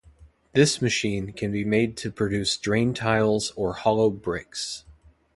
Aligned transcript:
This 0.53 0.81
machine 0.81 1.31
can 1.31 1.51
be 1.51 1.63
made 1.63 1.95
to 1.97 2.11
produce 2.11 2.57
drain 2.57 2.95
tiles 2.95 3.51
or 3.55 3.73
hollow 3.73 4.09
bricks. 4.09 4.83